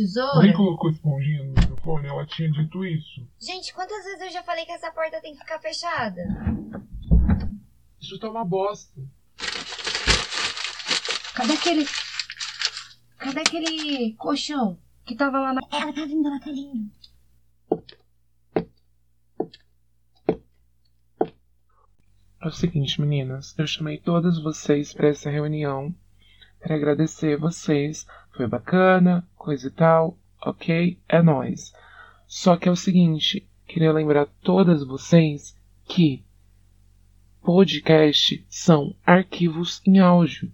[0.00, 0.42] tesoura.
[0.42, 3.26] Nem colocou esponjinha no microfone, ela tinha dito isso.
[3.38, 6.22] Gente, quantas vezes eu já falei que essa porta tem que ficar fechada?
[8.00, 9.00] Isso tá uma bosta.
[11.34, 11.86] Cadê aquele.
[13.18, 15.60] Cadê aquele colchão que tava lá na.
[15.70, 16.90] Ela tá vindo, ela tá vindo.
[22.42, 25.94] É o seguinte, meninas, eu chamei todas vocês para essa reunião
[26.60, 28.06] para agradecer vocês.
[28.32, 30.98] Foi bacana, coisa e tal, ok?
[31.08, 31.72] É nóis.
[32.26, 36.22] Só que é o seguinte, queria lembrar todas vocês que
[37.42, 40.50] podcast são arquivos em áudio.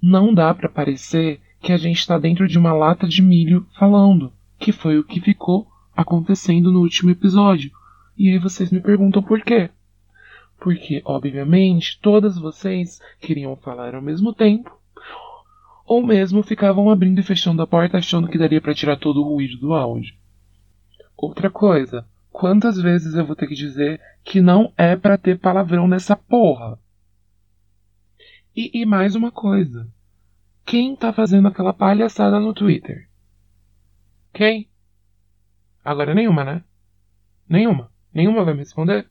[0.00, 4.32] Não dá para parecer que a gente está dentro de uma lata de milho falando,
[4.58, 7.70] que foi o que ficou acontecendo no último episódio.
[8.16, 9.68] E aí vocês me perguntam por quê?
[10.58, 14.79] Porque, obviamente, todas vocês queriam falar ao mesmo tempo,
[15.90, 19.24] ou mesmo ficavam abrindo e fechando a porta achando que daria para tirar todo o
[19.24, 20.14] ruído do áudio.
[21.16, 25.88] Outra coisa, quantas vezes eu vou ter que dizer que não é para ter palavrão
[25.88, 26.78] nessa porra?
[28.54, 29.92] E, e mais uma coisa.
[30.64, 33.08] Quem tá fazendo aquela palhaçada no Twitter?
[34.32, 34.70] Quem?
[35.84, 36.62] Agora nenhuma, né?
[37.48, 37.90] Nenhuma.
[38.14, 39.10] Nenhuma vai me responder?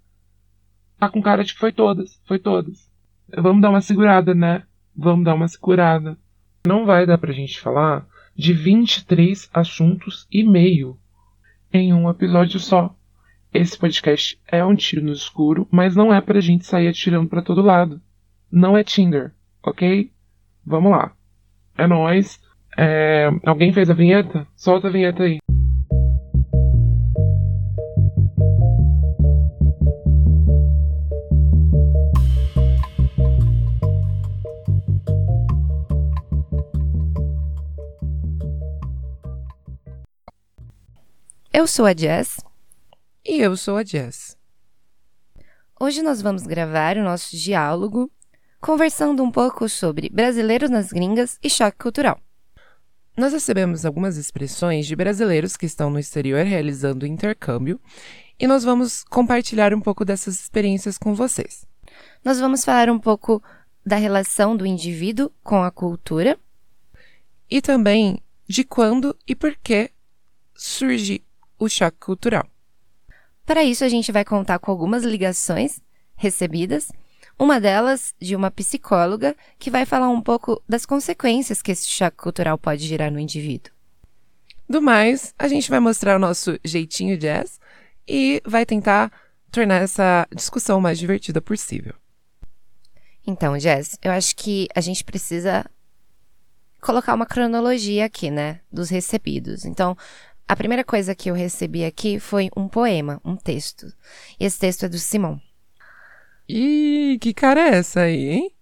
[0.98, 2.22] Tá com cara de que foi todas.
[2.24, 2.90] Foi todas.
[3.38, 4.64] Vamos dar uma segurada, né?
[4.96, 6.18] Vamos dar uma segurada.
[6.66, 10.98] Não vai dar pra gente falar de 23 assuntos e meio
[11.72, 12.96] em um episódio só.
[13.54, 17.42] Esse podcast é um tiro no escuro, mas não é pra gente sair atirando para
[17.42, 18.02] todo lado.
[18.52, 20.12] Não é Tinder, ok?
[20.66, 21.14] Vamos lá.
[21.78, 22.40] É nóis.
[22.78, 23.30] É...
[23.46, 24.46] Alguém fez a vinheta?
[24.56, 25.39] Solta a vinheta aí.
[41.60, 42.38] Eu sou a Jess.
[43.26, 44.38] E eu sou a Jess.
[45.78, 48.10] Hoje nós vamos gravar o nosso diálogo
[48.62, 52.18] conversando um pouco sobre brasileiros nas gringas e choque cultural.
[53.18, 57.78] Nós recebemos algumas expressões de brasileiros que estão no exterior realizando intercâmbio
[58.40, 61.66] e nós vamos compartilhar um pouco dessas experiências com vocês.
[62.24, 63.44] Nós vamos falar um pouco
[63.86, 66.40] da relação do indivíduo com a cultura
[67.52, 69.92] e também de quando e por que
[70.56, 71.22] surge
[71.60, 72.48] o choque cultural.
[73.46, 75.82] Para isso, a gente vai contar com algumas ligações
[76.16, 76.92] recebidas,
[77.38, 82.18] uma delas de uma psicóloga que vai falar um pouco das consequências que esse choque
[82.18, 83.74] cultural pode gerar no indivíduo.
[84.68, 87.60] Do mais, a gente vai mostrar o nosso jeitinho jazz
[88.08, 89.12] e vai tentar
[89.52, 91.96] tornar essa discussão o mais divertida possível.
[93.26, 95.66] Então, Jess, eu acho que a gente precisa
[96.82, 99.66] colocar uma cronologia aqui, né, dos recebidos.
[99.66, 99.98] Então,
[100.50, 103.86] a primeira coisa que eu recebi aqui foi um poema, um texto.
[104.40, 105.40] E esse texto é do Simão.
[106.50, 108.56] Ih, que cara é essa aí, hein?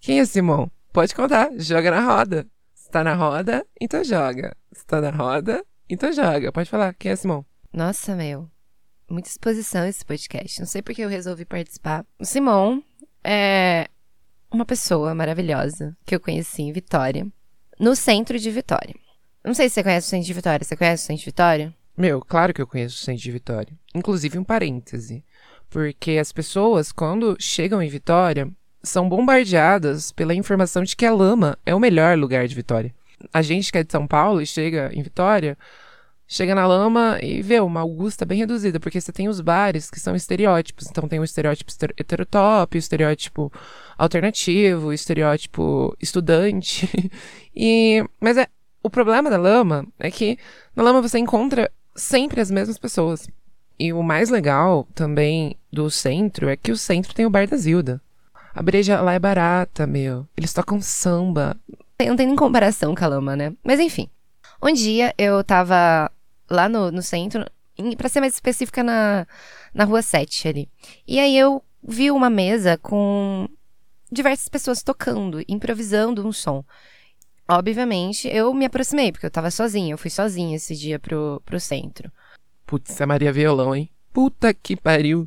[0.00, 0.68] Quem é Simão?
[0.92, 2.44] Pode contar, joga na roda.
[2.74, 4.52] Se tá na roda, então joga.
[4.72, 6.50] Se tá na roda, então joga.
[6.50, 7.46] Pode falar, quem é Simão?
[7.72, 8.50] Nossa, meu.
[9.08, 10.58] Muita exposição esse podcast.
[10.58, 12.04] Não sei porque eu resolvi participar.
[12.18, 12.82] O Simão
[13.22, 13.86] é
[14.50, 17.24] uma pessoa maravilhosa que eu conheci em Vitória,
[17.78, 18.96] no centro de Vitória.
[19.48, 20.62] Não sei se você conhece o Centro de Vitória.
[20.62, 21.74] Você conhece o Centro de Vitória?
[21.96, 23.72] Meu, claro que eu conheço o Centro de Vitória.
[23.94, 25.24] Inclusive um parêntese.
[25.70, 28.46] Porque as pessoas, quando chegam em Vitória,
[28.82, 32.94] são bombardeadas pela informação de que a lama é o melhor lugar de Vitória.
[33.32, 35.56] A gente que é de São Paulo e chega em Vitória,
[36.26, 39.98] chega na lama e vê uma Augusta bem reduzida, porque você tem os bares que
[39.98, 40.88] são estereótipos.
[40.90, 43.50] Então tem o estereótipo heterotop, o estereótipo
[43.96, 46.86] alternativo, o estereótipo estudante.
[47.56, 48.46] e mas é
[48.88, 50.38] o problema da lama é que
[50.74, 53.28] na lama você encontra sempre as mesmas pessoas.
[53.78, 57.56] E o mais legal também do centro é que o centro tem o Bar da
[57.56, 58.00] Zilda.
[58.54, 60.26] A breja lá é barata, meu.
[60.36, 61.54] Eles tocam samba.
[62.00, 63.52] Não tem nem comparação com a lama, né?
[63.62, 64.08] Mas enfim.
[64.60, 66.10] Um dia eu tava
[66.50, 67.44] lá no, no centro,
[67.96, 69.26] para ser mais específica, na,
[69.72, 70.68] na rua 7 ali.
[71.06, 73.48] E aí eu vi uma mesa com
[74.10, 76.64] diversas pessoas tocando, improvisando um som.
[77.48, 79.94] Obviamente, eu me aproximei, porque eu tava sozinha.
[79.94, 82.12] Eu fui sozinha esse dia pro, pro centro.
[82.66, 83.90] Putz, é Maria Violão, hein?
[84.12, 85.26] Puta que pariu.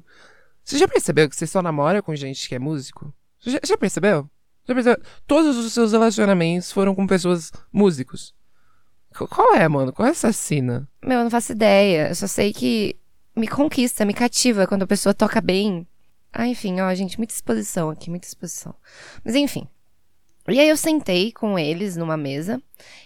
[0.63, 3.11] Você já percebeu que você só namora com gente que é músico?
[3.39, 4.29] Já, já percebeu?
[4.67, 5.03] Já percebeu?
[5.25, 8.35] Todos os seus relacionamentos foram com pessoas músicos.
[9.11, 9.91] Qual é, mano?
[9.91, 10.87] Qual é essa sina?
[11.03, 12.09] Meu, eu não faço ideia.
[12.09, 12.95] Eu só sei que
[13.35, 15.87] me conquista, me cativa quando a pessoa toca bem.
[16.31, 18.73] Ah, enfim, ó, gente, muita exposição aqui, muita exposição.
[19.23, 19.67] Mas enfim,
[20.51, 22.61] E aí eu sentei com eles numa mesa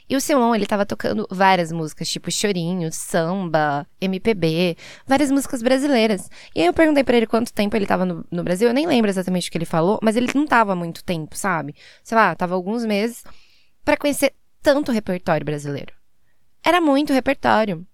[0.07, 4.77] e o Simão, ele tava tocando várias músicas, tipo chorinho, samba, MPB,
[5.07, 6.30] várias músicas brasileiras.
[6.53, 8.86] E aí eu perguntei para ele quanto tempo ele tava no, no, Brasil, eu nem
[8.86, 11.75] lembro exatamente o que ele falou, mas ele não tava muito tempo, sabe?
[12.03, 13.24] Sei lá, tava alguns meses
[13.83, 15.94] para conhecer tanto repertório brasileiro.
[16.63, 17.86] Era muito repertório.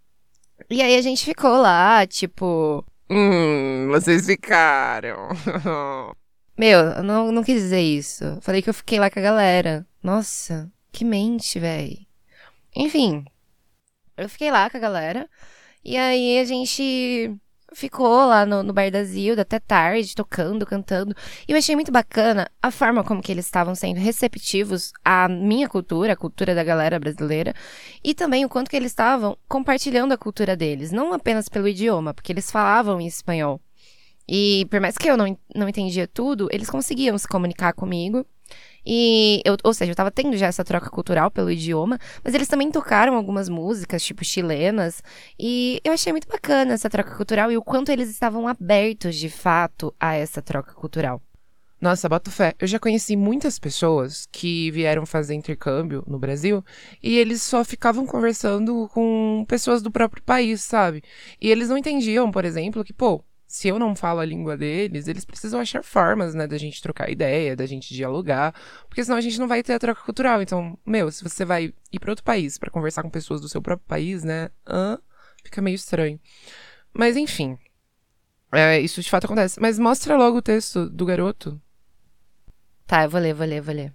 [0.70, 2.86] E aí a gente ficou lá, tipo.
[3.10, 5.30] Hum, vocês ficaram.
[6.62, 8.38] Meu, eu não, não quis dizer isso.
[8.40, 9.84] Falei que eu fiquei lá com a galera.
[10.04, 12.06] Nossa, que mente, véi.
[12.76, 13.26] Enfim,
[14.16, 15.28] eu fiquei lá com a galera.
[15.84, 17.36] E aí a gente
[17.74, 21.16] ficou lá no, no Bar da Zilda até tarde, tocando, cantando.
[21.48, 25.68] E eu achei muito bacana a forma como que eles estavam sendo receptivos à minha
[25.68, 27.56] cultura, a cultura da galera brasileira,
[28.04, 32.14] e também o quanto que eles estavam compartilhando a cultura deles, não apenas pelo idioma,
[32.14, 33.60] porque eles falavam em espanhol.
[34.28, 38.26] E por mais que eu não, não entendia tudo, eles conseguiam se comunicar comigo.
[38.86, 42.48] E eu, ou seja, eu tava tendo já essa troca cultural pelo idioma, mas eles
[42.48, 45.04] também tocaram algumas músicas, tipo chilenas,
[45.40, 49.30] e eu achei muito bacana essa troca cultural e o quanto eles estavam abertos de
[49.30, 51.22] fato a essa troca cultural.
[51.80, 52.54] Nossa, boto fé.
[52.60, 56.64] Eu já conheci muitas pessoas que vieram fazer intercâmbio no Brasil
[57.02, 61.04] e eles só ficavam conversando com pessoas do próprio país, sabe?
[61.42, 65.10] E eles não entendiam, por exemplo, que, pô, se eu não falo a língua deles,
[65.10, 68.56] eles precisam achar formas, né, da gente trocar ideia, da gente dialogar,
[68.88, 70.42] porque senão a gente não vai ter a troca cultural.
[70.42, 73.62] Então, meu, se você vai ir para outro país para conversar com pessoas do seu
[73.62, 74.98] próprio país, né, hã,
[75.44, 76.18] fica meio estranho.
[76.94, 77.58] Mas enfim,
[78.54, 79.60] é, isso de fato acontece.
[79.60, 81.62] Mas mostra logo o texto do garoto.
[82.88, 83.94] Tá, eu vou ler, vou ler, vou ler.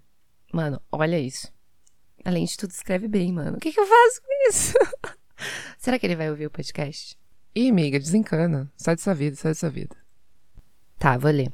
[0.53, 1.51] Mano, olha isso.
[2.23, 3.57] Além de tudo, escreve bem, mano.
[3.57, 4.75] O que, que eu faço com isso?
[5.79, 7.19] Será que ele vai ouvir o podcast?
[7.59, 8.71] Ih, amiga, desencana.
[8.77, 9.97] Sai dessa vida, sai dessa vida.
[10.99, 11.51] Tá, vou ler.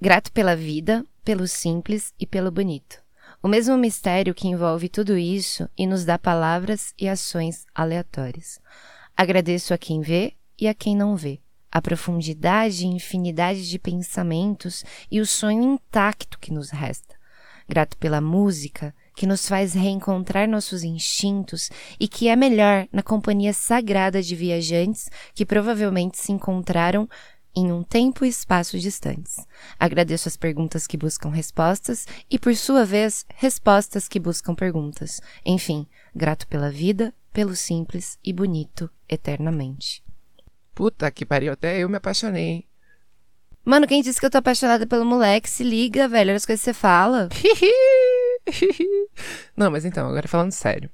[0.00, 2.96] Grato pela vida, pelo simples e pelo bonito.
[3.42, 8.58] O mesmo mistério que envolve tudo isso e nos dá palavras e ações aleatórias.
[9.14, 11.40] Agradeço a quem vê e a quem não vê.
[11.70, 17.16] A profundidade e infinidade de pensamentos e o sonho intacto que nos resta.
[17.68, 23.52] Grato pela música, que nos faz reencontrar nossos instintos e que é melhor na companhia
[23.52, 27.08] sagrada de viajantes que provavelmente se encontraram
[27.56, 29.36] em um tempo e espaço distantes.
[29.78, 35.20] Agradeço as perguntas que buscam respostas e, por sua vez, respostas que buscam perguntas.
[35.46, 40.02] Enfim, grato pela vida, pelo simples e bonito eternamente.
[40.74, 42.66] Puta que pariu, até eu me apaixonei.
[43.64, 45.48] Mano, quem disse que eu tô apaixonada pelo moleque?
[45.48, 47.28] Se liga, velho, olha as coisas que você fala.
[49.56, 50.90] Não, mas então, agora falando sério.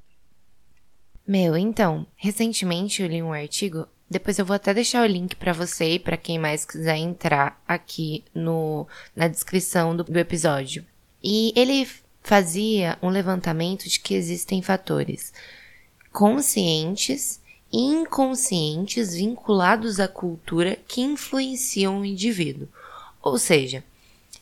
[1.26, 5.52] Meu, então, recentemente eu li um artigo, depois eu vou até deixar o link para
[5.52, 10.84] você e para quem mais quiser entrar aqui no na descrição do, do episódio.
[11.22, 11.86] E ele
[12.22, 15.32] fazia um levantamento de que existem fatores
[16.12, 17.40] conscientes
[17.72, 22.68] e inconscientes vinculados à cultura que influenciam o indivíduo.
[23.22, 23.84] Ou seja,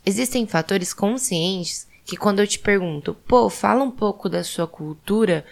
[0.06, 5.44] existem fatores conscientes que quando eu te pergunto, pô, fala um pouco da sua cultura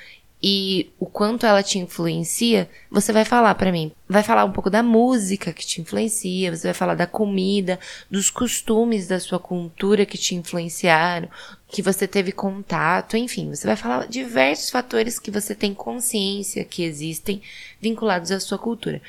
[0.42, 3.92] e o quanto ela te influencia, você vai falar para mim.
[4.09, 7.78] Vai falar um pouco da música que te influencia, você vai falar da comida,
[8.11, 11.28] dos costumes da sua cultura que te influenciaram,
[11.69, 16.83] que você teve contato, enfim, você vai falar diversos fatores que você tem consciência que
[16.83, 17.42] existem
[17.83, 19.02] vinculados à sua cultura.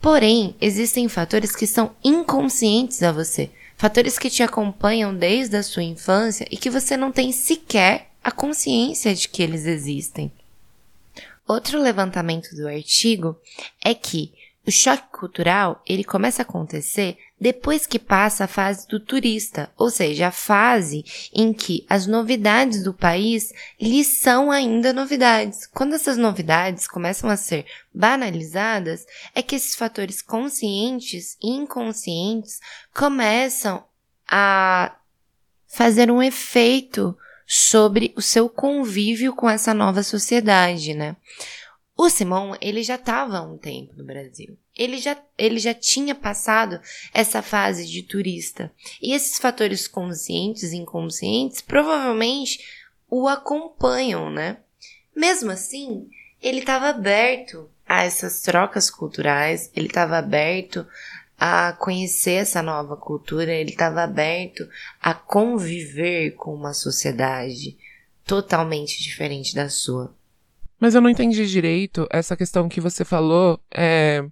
[0.00, 3.50] Porém, existem fatores que são inconscientes a você.
[3.76, 8.32] Fatores que te acompanham desde a sua infância e que você não tem sequer a
[8.32, 10.32] consciência de que eles existem.
[11.46, 13.38] Outro levantamento do artigo
[13.84, 14.32] é que
[14.66, 19.90] o choque cultural, ele começa a acontecer depois que passa a fase do turista, ou
[19.90, 25.66] seja, a fase em que as novidades do país lhes são ainda novidades.
[25.66, 32.58] Quando essas novidades começam a ser banalizadas, é que esses fatores conscientes e inconscientes
[32.92, 33.84] começam
[34.26, 34.96] a
[35.68, 41.14] fazer um efeito sobre o seu convívio com essa nova sociedade, né?
[41.96, 44.58] O Simão, ele já estava há um tempo no Brasil.
[44.76, 46.78] Ele já, ele já tinha passado
[47.14, 48.70] essa fase de turista.
[49.00, 52.60] E esses fatores conscientes e inconscientes provavelmente
[53.08, 54.58] o acompanham, né?
[55.14, 56.10] Mesmo assim,
[56.42, 60.86] ele estava aberto a essas trocas culturais, ele estava aberto
[61.38, 64.68] a conhecer essa nova cultura, ele estava aberto
[65.00, 67.76] a conviver com uma sociedade
[68.24, 70.15] totalmente diferente da sua.
[70.78, 74.24] Mas eu não entendi direito essa questão que você falou, é,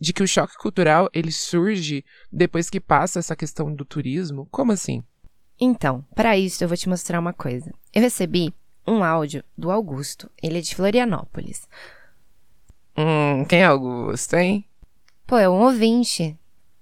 [0.00, 4.46] de que o choque cultural ele surge depois que passa essa questão do turismo.
[4.50, 5.02] Como assim?
[5.58, 7.72] Então, para isso eu vou te mostrar uma coisa.
[7.94, 8.52] Eu recebi
[8.86, 10.30] um áudio do Augusto.
[10.42, 11.66] Ele é de Florianópolis.
[12.96, 14.64] Hum, quem é Augusto, hein?
[15.26, 16.38] Pô, é um ouvinte.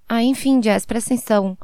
[0.07, 1.57] Ah, enfim, Jess, presta atenção.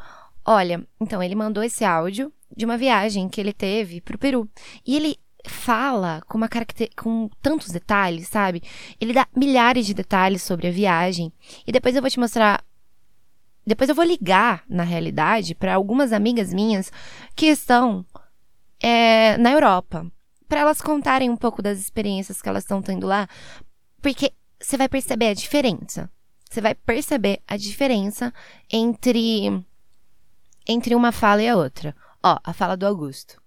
[0.44, 4.50] Olha, então ele mandou esse áudio de uma viagem que ele teve pro Peru.
[4.86, 5.18] E ele
[5.48, 6.90] fala com uma caracter...
[6.96, 8.62] com tantos detalhes, sabe?
[9.00, 11.32] Ele dá milhares de detalhes sobre a viagem.
[11.66, 12.64] E depois eu vou te mostrar
[13.66, 16.92] depois eu vou ligar, na realidade, para algumas amigas minhas
[17.36, 18.06] que estão
[18.82, 20.12] é, na Europa,
[20.48, 23.28] para elas contarem um pouco das experiências que elas estão tendo lá,
[24.02, 26.10] porque você vai perceber a diferença.
[26.50, 28.34] Você vai perceber a diferença
[28.70, 29.64] entre
[30.68, 31.96] entre uma fala e a outra.
[32.22, 33.41] Ó, a fala do Augusto.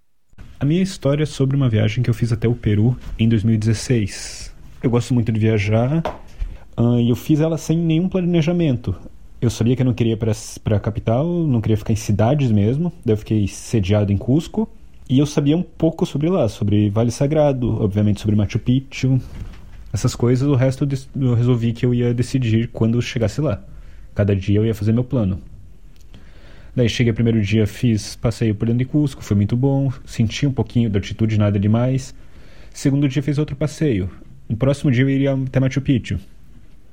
[0.57, 4.55] A minha história é sobre uma viagem que eu fiz até o Peru em 2016.
[4.81, 6.01] Eu gosto muito de viajar
[6.77, 8.95] uh, e eu fiz ela sem nenhum planejamento.
[9.41, 10.17] Eu sabia que eu não queria ir
[10.63, 12.93] para a capital, não queria ficar em cidades mesmo.
[13.03, 14.69] Daí eu fiquei sediado em Cusco.
[15.09, 19.19] E eu sabia um pouco sobre lá, sobre Vale Sagrado, obviamente sobre Machu Picchu,
[19.91, 20.47] essas coisas.
[20.47, 20.87] O resto
[21.19, 23.61] eu resolvi que eu ia decidir quando chegasse lá.
[24.15, 25.41] Cada dia eu ia fazer meu plano.
[26.75, 30.51] Daí cheguei primeiro dia, fiz passeio por dentro de Cusco, foi muito bom, senti um
[30.51, 32.13] pouquinho da altitude, nada demais.
[32.73, 34.09] Segundo dia fiz outro passeio.
[34.49, 36.19] No próximo dia eu iria até Machu Picchu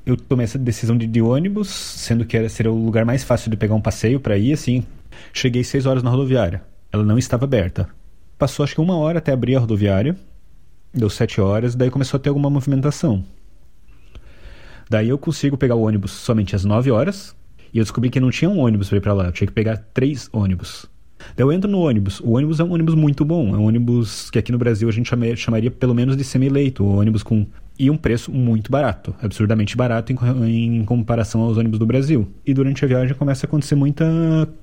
[0.05, 3.51] eu tomei essa decisão de, de ônibus, sendo que era, seria o lugar mais fácil
[3.51, 4.85] de pegar um passeio para ir, assim.
[5.33, 6.63] Cheguei seis horas na rodoviária.
[6.91, 7.89] Ela não estava aberta.
[8.39, 10.17] Passou acho que uma hora até abrir a rodoviária.
[10.93, 13.25] Deu sete horas, daí começou a ter alguma movimentação.
[14.91, 17.35] Daí eu consigo pegar o ônibus somente às nove horas.
[17.73, 19.27] E eu descobri que não tinha um ônibus para ir para lá.
[19.27, 20.87] Eu tinha que pegar três ônibus.
[21.37, 22.21] Daí eu entro no ônibus.
[22.21, 23.55] O ônibus é um ônibus muito bom.
[23.55, 26.85] É um ônibus que aqui no Brasil a gente chamaria pelo menos de semi-leito.
[26.85, 27.47] Um ônibus com
[27.79, 32.29] e um preço muito barato, absurdamente barato em, em, comparação aos ônibus do Brasil.
[32.47, 34.05] E durante a viagem começa a acontecer muita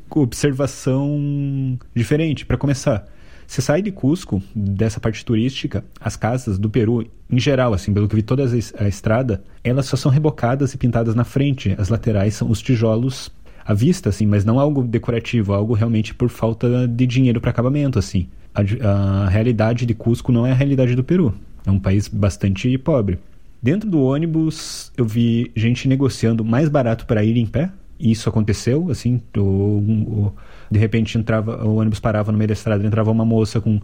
[0.09, 2.45] observação diferente.
[2.45, 3.05] Para começar,
[3.49, 8.07] você sai de Cusco, dessa parte turística, as casas do Peru, em geral, assim, pelo
[8.07, 8.43] que vi toda
[8.77, 11.73] a estrada, elas só são rebocadas e pintadas na frente.
[11.79, 13.31] As laterais são os tijolos
[13.65, 17.97] à vista, assim, mas não algo decorativo, algo realmente por falta de dinheiro para acabamento,
[17.97, 18.27] assim.
[18.53, 21.33] A, a realidade de Cusco não é a realidade do Peru.
[21.65, 23.17] É um país bastante pobre.
[23.59, 27.71] Dentro do ônibus, eu vi gente negociando mais barato para ir em pé.
[27.99, 30.33] E isso aconteceu, assim, o, o,
[30.69, 33.79] de repente entrava, o ônibus parava no meio da estrada, entrava uma moça com,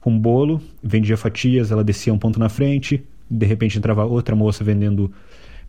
[0.00, 4.34] com um bolo, vendia fatias, ela descia um ponto na frente, de repente entrava outra
[4.34, 5.12] moça vendendo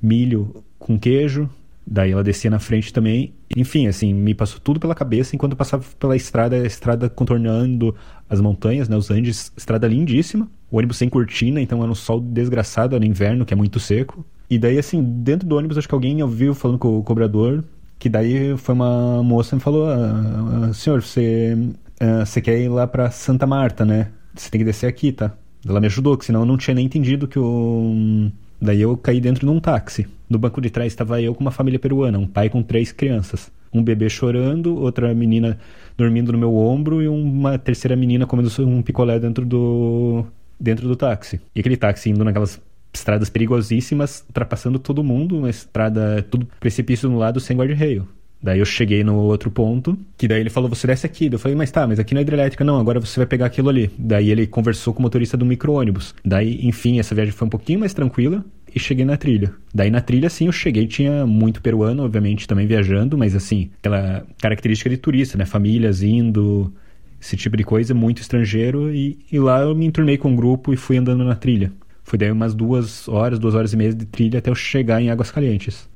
[0.02, 1.50] milho com queijo,
[1.86, 3.34] daí ela descia na frente também.
[3.56, 7.96] Enfim, assim, me passou tudo pela cabeça enquanto eu passava pela estrada, a estrada contornando
[8.30, 12.20] as montanhas, né, os Andes, estrada lindíssima o ônibus sem cortina, então era um sol
[12.20, 14.26] desgraçado, era inverno, que é muito seco.
[14.50, 17.64] E daí, assim, dentro do ônibus, acho que alguém ouviu falando com o cobrador,
[18.04, 21.58] que daí foi uma moça e me falou: ah, ah, Senhor, você,
[22.02, 24.10] ah, você quer ir lá pra Santa Marta, né?
[24.36, 25.32] Você tem que descer aqui, tá?
[25.66, 28.30] Ela me ajudou, que senão eu não tinha nem entendido que o.
[28.62, 30.06] Daí eu caí dentro de um táxi.
[30.30, 33.50] No banco de trás estava eu com uma família peruana, um pai com três crianças.
[33.74, 35.58] Um bebê chorando, outra menina
[35.98, 40.26] dormindo no meu ombro e uma terceira menina comendo um picolé dentro do,
[40.60, 41.40] dentro do táxi.
[41.56, 42.62] E aquele táxi indo naquelas
[42.94, 48.08] estradas perigosíssimas, ultrapassando todo mundo, uma estrada, tudo precipício no lado, sem guarda-reio.
[48.44, 51.30] Daí eu cheguei no outro ponto, que daí ele falou, você desce aqui.
[51.32, 53.70] Eu falei, mas tá, mas aqui não é hidrelétrica não, agora você vai pegar aquilo
[53.70, 53.90] ali.
[53.98, 56.14] Daí ele conversou com o motorista do micro-ônibus.
[56.26, 58.44] Daí, enfim, essa viagem foi um pouquinho mais tranquila
[58.76, 59.54] e cheguei na trilha.
[59.74, 64.26] Daí na trilha, sim, eu cheguei, tinha muito peruano, obviamente, também viajando, mas assim, aquela
[64.42, 65.46] característica de turista, né?
[65.46, 66.74] Famílias indo,
[67.22, 68.94] esse tipo de coisa, muito estrangeiro.
[68.94, 71.72] E, e lá eu me enturmei com um grupo e fui andando na trilha.
[72.04, 75.10] Foi daí umas duas horas, duas horas e meia de trilha até eu chegar em
[75.10, 75.90] Águas Calientes.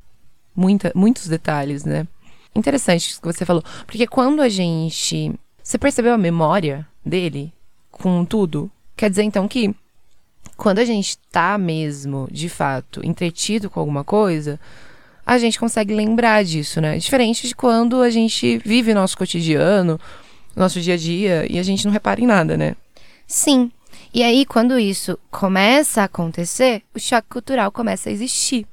[0.55, 2.07] Muita, muitos detalhes, né?
[2.55, 3.63] Interessante isso que você falou.
[3.85, 5.33] Porque quando a gente.
[5.61, 7.53] Você percebeu a memória dele
[7.91, 8.71] com tudo?
[8.95, 9.75] Quer dizer então que
[10.55, 14.59] quando a gente tá mesmo, de fato, entretido com alguma coisa,
[15.25, 16.97] a gente consegue lembrar disso, né?
[16.97, 19.99] Diferente de quando a gente vive nosso cotidiano,
[20.55, 22.75] nosso dia a dia e a gente não repara em nada, né?
[23.27, 23.71] Sim.
[24.13, 28.65] E aí, quando isso começa a acontecer, o choque cultural começa a existir.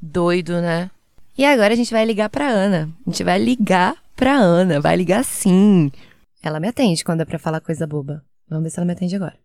[0.00, 0.90] Doido, né?
[1.38, 2.90] E agora a gente vai ligar pra Ana.
[3.06, 4.80] A gente vai ligar pra Ana.
[4.80, 5.90] Vai ligar sim.
[6.42, 8.24] Ela me atende quando é pra falar coisa boba.
[8.48, 9.38] Vamos ver se ela me atende agora.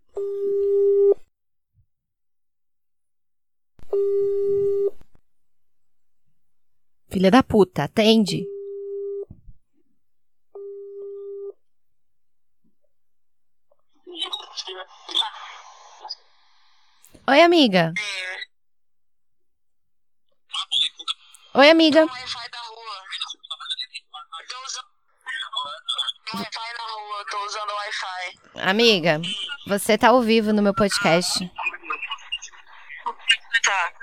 [7.10, 8.46] Filha da puta, atende.
[17.27, 17.91] Oi, amiga.
[21.55, 22.05] Oi, amiga.
[28.55, 29.22] Amiga,
[29.67, 31.51] você tá ao vivo no meu podcast.
[33.63, 33.94] Tá.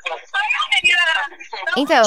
[1.77, 2.03] Então,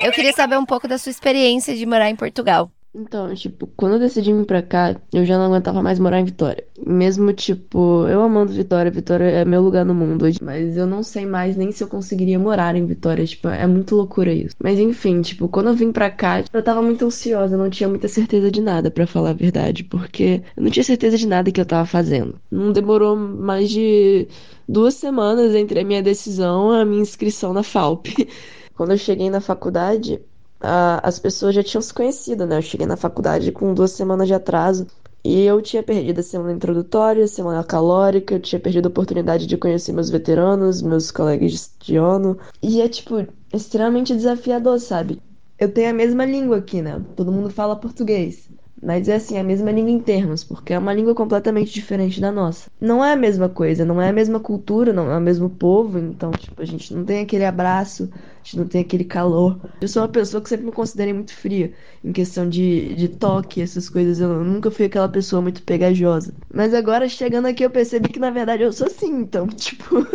[0.00, 2.70] eu queria saber um pouco da sua experiência de morar em Portugal.
[2.94, 6.24] Então, tipo, quando eu decidi vir pra cá, eu já não aguentava mais morar em
[6.24, 6.66] Vitória.
[6.84, 10.38] Mesmo, tipo, eu amando Vitória, Vitória é meu lugar no mundo hoje.
[10.42, 13.24] Mas eu não sei mais nem se eu conseguiria morar em Vitória.
[13.26, 14.56] Tipo, é muito loucura isso.
[14.62, 17.88] Mas enfim, tipo, quando eu vim pra cá, eu tava muito ansiosa, eu não tinha
[17.88, 19.84] muita certeza de nada, pra falar a verdade.
[19.84, 22.40] Porque eu não tinha certeza de nada que eu tava fazendo.
[22.50, 24.26] Não demorou mais de
[24.68, 28.06] duas semanas entre a minha decisão e a minha inscrição na FALP.
[28.74, 30.20] Quando eu cheguei na faculdade,
[30.60, 32.58] as pessoas já tinham se conhecido, né?
[32.58, 34.86] Eu cheguei na faculdade com duas semanas de atraso.
[35.24, 39.46] E eu tinha perdido a semana introdutória, a semana calórica, eu tinha perdido a oportunidade
[39.46, 42.38] de conhecer meus veteranos, meus colegas de ano.
[42.62, 45.20] E é, tipo, extremamente desafiador, sabe?
[45.58, 47.04] Eu tenho a mesma língua aqui, né?
[47.16, 48.48] Todo mundo fala português.
[48.82, 52.30] Mas é assim, a mesma língua em termos, porque é uma língua completamente diferente da
[52.30, 52.70] nossa.
[52.80, 55.98] Não é a mesma coisa, não é a mesma cultura, não é o mesmo povo,
[55.98, 59.60] então, tipo, a gente não tem aquele abraço, a gente não tem aquele calor.
[59.80, 63.60] Eu sou uma pessoa que sempre me considerei muito fria, em questão de, de toque,
[63.60, 64.20] essas coisas.
[64.20, 66.34] Eu nunca fui aquela pessoa muito pegajosa.
[66.52, 70.06] Mas agora, chegando aqui, eu percebi que, na verdade, eu sou assim, então, tipo.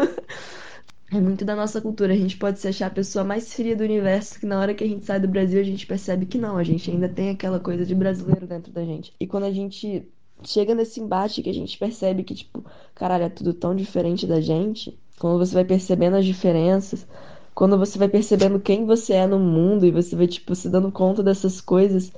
[1.16, 2.12] É muito da nossa cultura.
[2.12, 4.84] A gente pode se achar a pessoa mais fria do universo, que na hora que
[4.84, 6.58] a gente sai do Brasil, a gente percebe que não.
[6.58, 9.14] A gente ainda tem aquela coisa de brasileiro dentro da gente.
[9.20, 10.08] E quando a gente
[10.44, 12.66] chega nesse embate, que a gente percebe que, tipo,
[12.96, 14.98] caralho, é tudo tão diferente da gente.
[15.20, 17.06] Quando você vai percebendo as diferenças,
[17.54, 20.92] quando você vai percebendo quem você é no mundo e você vai, tipo, se dando
[20.92, 22.12] conta dessas coisas.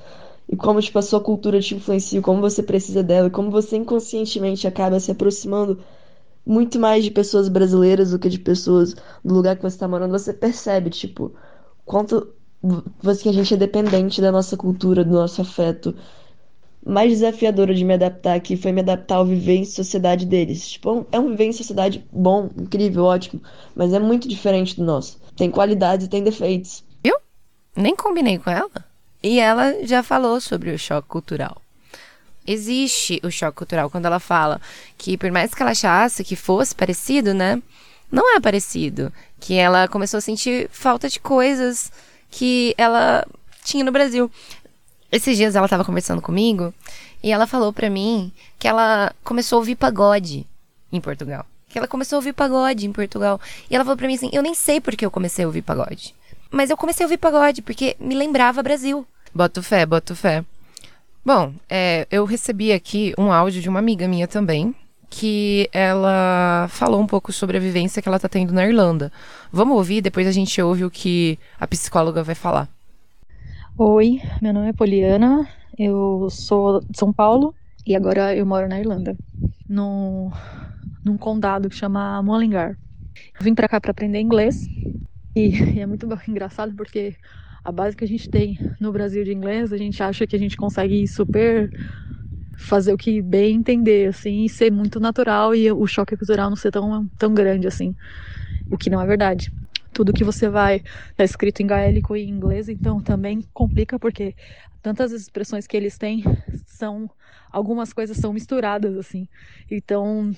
[0.48, 3.76] E como, tipo, a sua cultura te influencia, como você precisa dela, e como você
[3.76, 5.80] inconscientemente acaba se aproximando
[6.46, 10.12] muito mais de pessoas brasileiras do que de pessoas do lugar que você tá morando,
[10.12, 11.34] você percebe, tipo,
[11.86, 12.34] quanto
[13.02, 15.96] você que a gente é dependente da nossa cultura, do nosso afeto.
[16.86, 20.70] Mais desafiadora de me adaptar aqui foi me adaptar ao viver em sociedade deles.
[20.70, 23.42] Tipo, é um viver em sociedade bom, incrível, ótimo,
[23.76, 25.20] mas é muito diferente do nosso.
[25.36, 26.84] Tem qualidades e tem defeitos.
[27.76, 28.70] Nem combinei com ela.
[29.22, 31.62] E ela já falou sobre o choque cultural.
[32.48, 34.62] Existe o choque cultural quando ela fala
[34.98, 37.62] que, por mais que ela achasse que fosse parecido, né?
[38.12, 39.12] Não é parecido.
[39.40, 41.92] Que ela começou a sentir falta de coisas
[42.30, 43.26] que ela
[43.64, 44.32] tinha no Brasil.
[45.12, 46.74] Esses dias ela tava conversando comigo
[47.24, 50.46] e ela falou pra mim que ela começou a ouvir pagode
[50.92, 51.46] em Portugal.
[51.70, 53.42] Que ela começou a ouvir pagode em Portugal.
[53.70, 55.62] E ela falou pra mim assim: Eu nem sei por que eu comecei a ouvir
[55.62, 56.14] pagode.
[56.52, 59.06] Mas eu comecei a ouvir pagode porque me lembrava Brasil.
[59.34, 60.46] Boto fé, boto fé.
[61.26, 64.76] Bom, é, eu recebi aqui um áudio de uma amiga minha também,
[65.10, 69.12] que ela falou um pouco sobre a vivência que ela tá tendo na Irlanda.
[69.52, 72.70] Vamos ouvir, depois a gente ouve o que a psicóloga vai falar.
[73.76, 77.56] Oi, meu nome é Poliana, eu sou de São Paulo
[77.88, 79.18] e agora eu moro na Irlanda,
[79.68, 80.32] no,
[81.04, 82.78] num condado que chama Mullingar.
[83.40, 84.68] Eu vim pra cá pra aprender inglês
[85.36, 87.16] e, e é muito engraçado porque
[87.66, 90.40] a base que a gente tem no Brasil de inglês, a gente acha que a
[90.40, 91.70] gente consegue super
[92.58, 96.56] fazer o que bem entender, assim, e ser muito natural e o choque cultural não
[96.56, 97.94] ser tão, tão grande assim,
[98.72, 99.52] o que não é verdade
[99.96, 100.84] tudo que você vai
[101.16, 104.36] tá escrito em gaélico e em inglês, então também complica porque
[104.82, 106.22] tantas expressões que eles têm
[106.68, 107.10] são
[107.50, 109.26] algumas coisas são misturadas assim.
[109.72, 110.32] Então,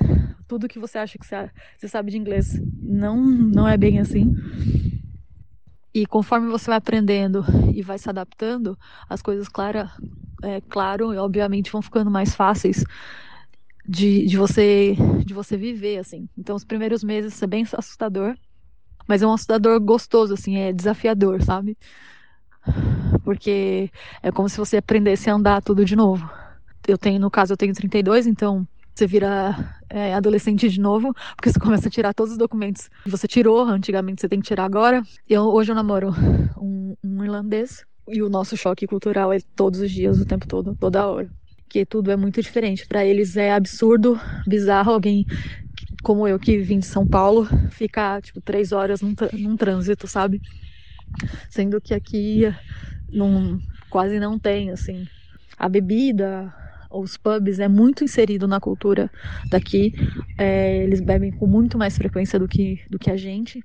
[0.47, 4.31] tudo que você acha que você sabe de inglês não não é bem assim.
[5.97, 8.77] E conforme você vai aprendendo e vai se adaptando,
[9.09, 9.91] as coisas clara,
[10.43, 12.83] é, claro, e obviamente vão ficando mais fáceis
[13.83, 16.29] de, de você de você viver assim.
[16.37, 18.37] Então, os primeiros meses é bem assustador,
[19.07, 21.75] mas é um assustador gostoso, assim, é desafiador, sabe?
[23.23, 23.89] Porque
[24.21, 26.29] é como se você aprendesse a andar tudo de novo.
[26.87, 31.51] Eu tenho, no caso, eu tenho 32, então você vira é, adolescente de novo, porque
[31.51, 34.65] você começa a tirar todos os documentos que você tirou, antigamente você tem que tirar
[34.65, 35.03] agora.
[35.29, 36.11] Eu, hoje eu namoro
[36.57, 40.75] um, um irlandês, e o nosso choque cultural é todos os dias, o tempo todo,
[40.79, 41.29] toda hora.
[41.69, 42.87] Que tudo é muito diferente.
[42.87, 45.25] Para eles é absurdo, bizarro alguém
[46.01, 50.41] como eu que vim de São Paulo, ficar tipo três horas num, num trânsito, sabe?
[51.49, 52.43] Sendo que aqui
[53.89, 55.05] quase não tem, assim.
[55.57, 56.53] A bebida,
[56.91, 59.11] os pubs é muito inserido na cultura
[59.49, 59.93] daqui.
[60.37, 63.63] É, eles bebem com muito mais frequência do que, do que a gente.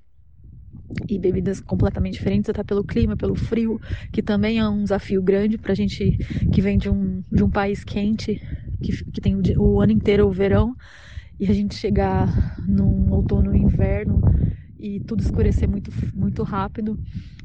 [1.09, 3.81] E bebidas completamente diferentes, até pelo clima, pelo frio,
[4.13, 6.17] que também é um desafio grande pra gente
[6.53, 8.41] que vem de um, de um país quente,
[8.81, 10.77] que, que tem o, o ano inteiro o verão
[11.41, 12.29] e a gente chegar
[12.67, 14.21] num outono e inverno
[14.79, 16.99] e tudo escurecer muito, muito rápido.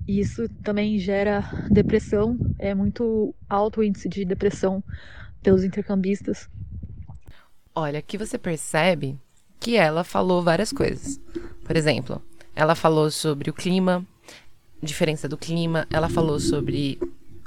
[0.08, 4.84] E isso também gera depressão, é muito alto o índice de depressão
[5.42, 6.50] pelos intercambistas.
[7.74, 9.18] Olha, aqui você percebe
[9.60, 11.20] que ela falou várias coisas.
[11.64, 12.22] Por exemplo,
[12.56, 14.06] ela falou sobre o clima,
[14.82, 17.00] diferença do clima, ela falou sobre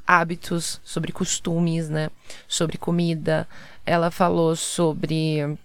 [0.06, 2.10] hábitos, sobre costumes, né?
[2.46, 3.46] Sobre comida.
[3.86, 5.58] Ela falou sobre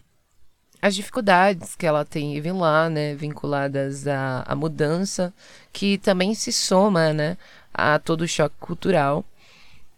[0.82, 5.34] as dificuldades que ela teve lá, né, vinculadas à, à mudança,
[5.74, 7.38] que também se soma, né,
[7.74, 9.26] a todo o choque cultural.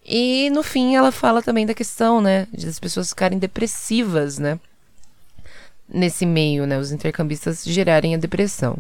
[0.08, 4.58] E no fim ela fala também da questão, né, de as pessoas ficarem depressivas, né,
[5.88, 8.78] nesse meio, né, os intercambistas gerarem a depressão.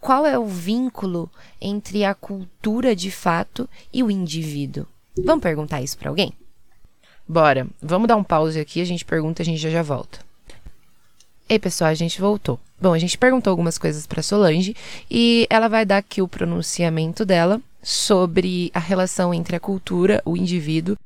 [0.00, 4.86] Qual é o vínculo entre a cultura de fato e o indivíduo?
[5.24, 6.32] Vamos perguntar isso para alguém?
[7.28, 10.18] Bora, vamos dar um pause aqui, a gente pergunta, a gente já já volta.
[11.48, 12.58] Ei, pessoal, a gente voltou.
[12.80, 14.74] Bom, a gente perguntou algumas coisas para Solange
[15.08, 20.36] e ela vai dar aqui o pronunciamento dela sobre a relação entre a cultura, o
[20.36, 20.96] indivíduo.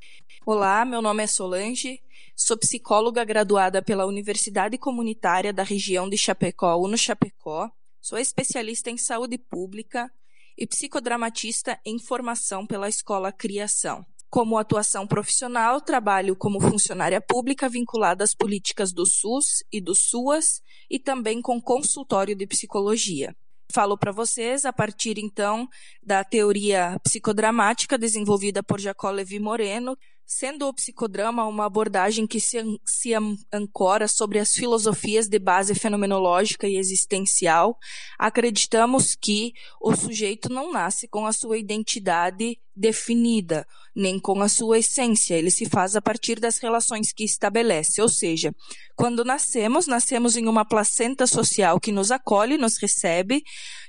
[0.47, 2.01] Olá, meu nome é Solange,
[2.35, 7.71] sou psicóloga graduada pela Universidade Comunitária da região de Chapecó, UNO Chapecó.
[8.01, 10.11] Sou especialista em saúde pública
[10.57, 14.03] e psicodramatista em formação pela Escola Criação.
[14.31, 20.63] Como atuação profissional, trabalho como funcionária pública vinculada às políticas do SUS e do SUAS
[20.89, 23.37] e também com consultório de psicologia.
[23.71, 25.69] Falo para vocês a partir então
[26.03, 29.97] da teoria psicodramática desenvolvida por Jacó Levi Moreno,
[30.33, 33.11] Sendo o psicodrama uma abordagem que se, se
[33.53, 37.77] ancora sobre as filosofias de base fenomenológica e existencial,
[38.17, 44.79] acreditamos que o sujeito não nasce com a sua identidade definida, nem com a sua
[44.79, 45.35] essência.
[45.35, 48.01] Ele se faz a partir das relações que estabelece.
[48.01, 48.55] Ou seja,
[48.95, 53.43] quando nascemos, nascemos em uma placenta social que nos acolhe, nos recebe,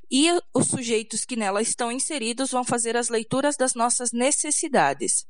[0.10, 5.30] e os sujeitos que nela estão inseridos vão fazer as leituras das nossas necessidades.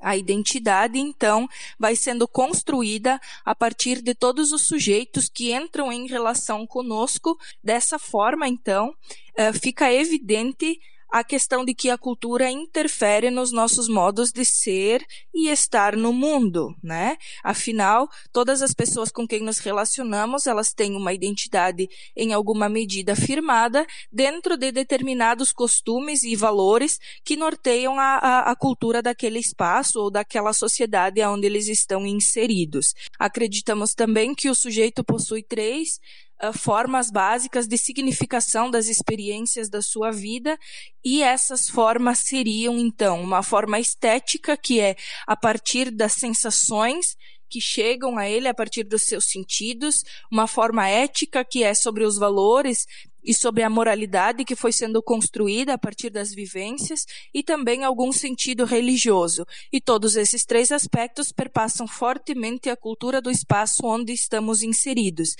[0.00, 6.06] A identidade, então, vai sendo construída a partir de todos os sujeitos que entram em
[6.06, 7.38] relação conosco.
[7.62, 8.94] Dessa forma, então,
[9.36, 10.78] eh, fica evidente
[11.10, 16.12] a questão de que a cultura interfere nos nossos modos de ser e estar no
[16.12, 17.16] mundo, né?
[17.42, 23.14] Afinal, todas as pessoas com quem nos relacionamos, elas têm uma identidade em alguma medida
[23.14, 30.00] firmada dentro de determinados costumes e valores que norteiam a, a, a cultura daquele espaço
[30.00, 32.94] ou daquela sociedade onde eles estão inseridos.
[33.18, 36.00] Acreditamos também que o sujeito possui três
[36.42, 40.58] uh, formas básicas de significação das experiências da sua vida,
[41.04, 44.96] e essas formas seriam, então, uma forma estética, que é
[45.26, 47.16] a partir das sensações
[47.48, 52.04] que chegam a ele a partir dos seus sentidos, uma forma ética que é sobre
[52.04, 52.86] os valores
[53.26, 58.12] e sobre a moralidade que foi sendo construída a partir das vivências e também algum
[58.12, 59.44] sentido religioso.
[59.72, 65.34] E todos esses três aspectos perpassam fortemente a cultura do espaço onde estamos inseridos.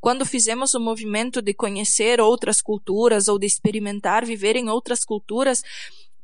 [0.00, 5.62] Quando fizemos o movimento de conhecer outras culturas ou de experimentar viver em outras culturas,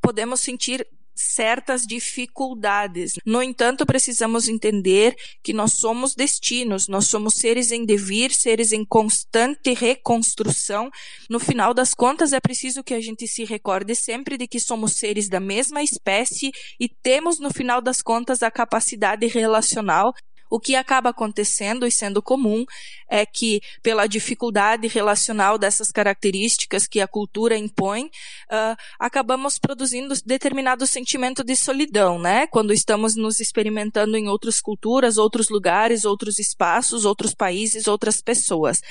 [0.01, 3.15] podemos sentir certas dificuldades.
[3.25, 8.85] No entanto, precisamos entender que nós somos destinos, nós somos seres em devir, seres em
[8.85, 10.91] constante reconstrução.
[11.31, 14.95] No final das contas, é preciso que a gente se recorde sempre de que somos
[14.95, 20.13] seres da mesma espécie e temos, no final das contas, a capacidade relacional
[20.51, 22.65] o que acaba acontecendo e sendo comum
[23.09, 30.87] é que, pela dificuldade relacional dessas características que a cultura impõe, uh, acabamos produzindo determinado
[30.87, 32.47] sentimento de solidão, né?
[32.47, 38.83] Quando estamos nos experimentando em outras culturas, outros lugares, outros espaços, outros países, outras pessoas.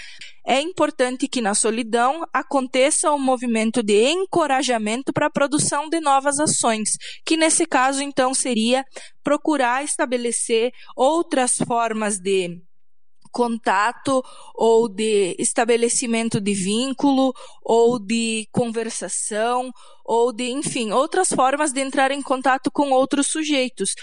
[0.46, 6.38] É importante que na solidão aconteça um movimento de encorajamento para a produção de novas
[6.38, 8.86] ações, que nesse caso então seria
[9.24, 12.62] procurar estabelecer outras formas de
[13.32, 19.72] contato ou de estabelecimento de vínculo ou de conversação
[20.06, 23.96] ou de, enfim, outras formas de entrar em contato com outros sujeitos.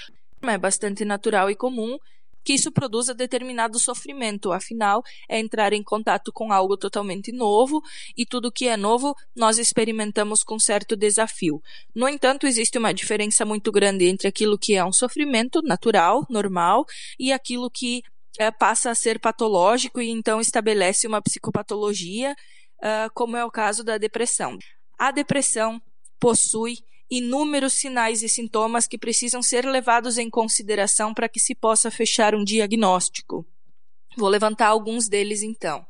[0.42, 1.98] É bastante natural e comum
[2.44, 4.52] que isso produza determinado sofrimento.
[4.52, 7.82] Afinal, é entrar em contato com algo totalmente novo
[8.16, 11.62] e tudo que é novo nós experimentamos com certo desafio.
[11.94, 16.84] No entanto, existe uma diferença muito grande entre aquilo que é um sofrimento natural, normal,
[17.18, 18.02] e aquilo que
[18.38, 22.34] é, passa a ser patológico e então estabelece uma psicopatologia,
[22.78, 24.58] uh, como é o caso da depressão.
[24.98, 25.80] A depressão
[26.18, 26.78] possui
[27.10, 32.34] inúmeros sinais e sintomas que precisam ser levados em consideração para que se possa fechar
[32.34, 33.44] um diagnóstico.
[34.16, 35.84] Vou levantar alguns deles então.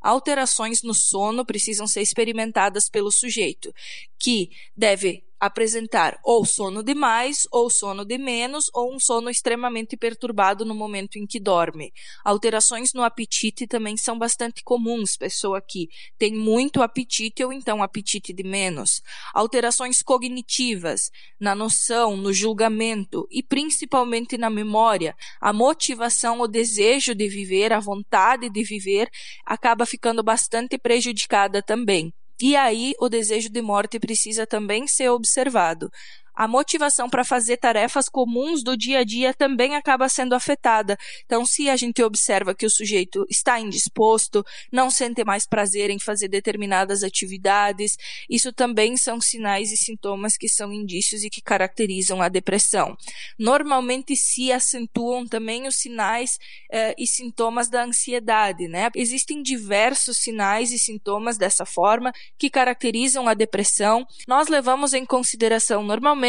[0.00, 3.74] Alterações no sono precisam ser experimentadas pelo sujeito,
[4.18, 10.64] que deve apresentar ou sono demais, ou sono de menos, ou um sono extremamente perturbado
[10.64, 11.92] no momento em que dorme.
[12.22, 18.32] Alterações no apetite também são bastante comuns, pessoa que tem muito apetite ou então apetite
[18.32, 19.02] de menos.
[19.32, 25.16] Alterações cognitivas, na noção, no julgamento e principalmente na memória.
[25.40, 29.08] A motivação, o desejo de viver, a vontade de viver
[29.46, 32.12] acaba ficando bastante prejudicada também.
[32.42, 35.90] E aí, o desejo de morte precisa também ser observado
[36.34, 40.96] a motivação para fazer tarefas comuns do dia a dia também acaba sendo afetada.
[41.26, 45.98] Então, se a gente observa que o sujeito está indisposto, não sente mais prazer em
[45.98, 47.96] fazer determinadas atividades,
[48.28, 52.96] isso também são sinais e sintomas que são indícios e que caracterizam a depressão.
[53.38, 56.38] Normalmente se acentuam também os sinais
[56.70, 58.88] eh, e sintomas da ansiedade, né?
[58.94, 64.06] Existem diversos sinais e sintomas dessa forma que caracterizam a depressão.
[64.26, 66.19] Nós levamos em consideração normalmente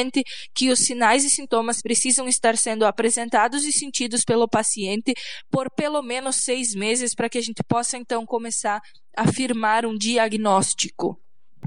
[0.53, 5.13] que os sinais e sintomas precisam estar sendo apresentados e sentidos pelo paciente
[5.49, 8.81] por pelo menos seis meses para que a gente possa então começar
[9.15, 11.19] a afirmar um diagnóstico.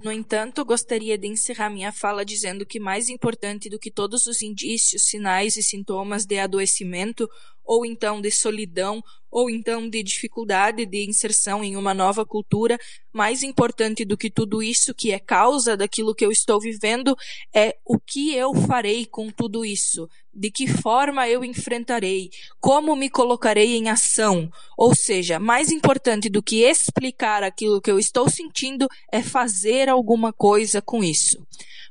[0.03, 4.43] No entanto, gostaria de encerrar minha fala dizendo que mais importante do que todos os
[4.43, 7.29] indícios, sinais e sintomas de adoecimento
[7.65, 9.03] ou então de solidão,
[9.35, 12.79] ou então de dificuldade de inserção em uma nova cultura,
[13.13, 17.17] mais importante do que tudo isso, que é causa daquilo que eu estou vivendo,
[17.53, 23.11] é o que eu farei com tudo isso, de que forma eu enfrentarei, como me
[23.11, 24.49] colocarei em ação.
[24.79, 30.33] Ou seja, mais importante do que explicar aquilo que eu estou sentindo é fazer alguma
[30.33, 31.45] coisa com isso.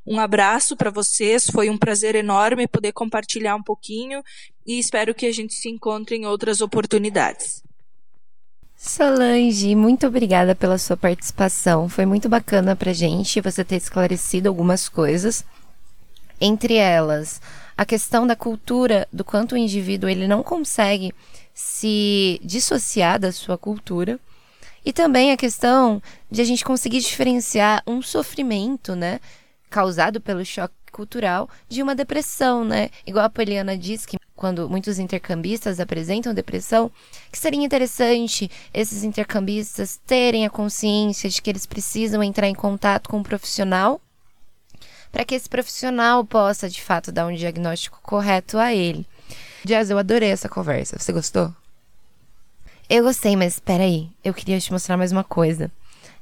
[0.05, 4.21] Um abraço para vocês, foi um prazer enorme poder compartilhar um pouquinho
[4.65, 7.63] e espero que a gente se encontre em outras oportunidades.
[8.75, 11.87] Solange, muito obrigada pela sua participação.
[11.87, 15.45] Foi muito bacana pra gente você ter esclarecido algumas coisas.
[16.39, 17.41] Entre elas,
[17.77, 21.13] a questão da cultura, do quanto o indivíduo ele não consegue
[21.53, 24.19] se dissociar da sua cultura.
[24.85, 29.21] E também a questão de a gente conseguir diferenciar um sofrimento, né,
[29.73, 32.91] causado pelo choque cultural de uma depressão, né?
[33.07, 36.91] Igual a Poliana diz que quando muitos intercambistas apresentam depressão,
[37.31, 43.09] que seria interessante esses intercambistas terem a consciência de que eles precisam entrar em contato
[43.09, 43.99] com um profissional
[45.11, 49.07] para que esse profissional possa de fato dar um diagnóstico correto a ele.
[49.65, 50.99] Jazz, eu adorei essa conversa.
[50.99, 51.51] Você gostou?
[52.87, 55.71] Eu gostei, mas espera aí, eu queria te mostrar mais uma coisa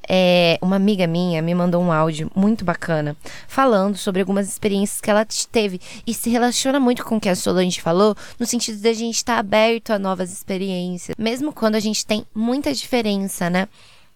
[0.08, 3.16] é, uma amiga minha me mandou um áudio muito bacana
[3.48, 7.36] falando sobre algumas experiências que ela teve e se relaciona muito com o que a
[7.36, 11.76] Solange falou, no sentido de a gente estar tá aberto a novas experiências, mesmo quando
[11.76, 13.68] a gente tem muita diferença, né?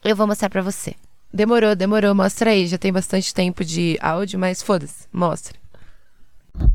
[0.04, 0.93] Eu vou mostrar para você.
[1.34, 2.67] Demorou, demorou, mostra aí.
[2.67, 5.58] Já tem bastante tempo de áudio, mas foda-se, mostra.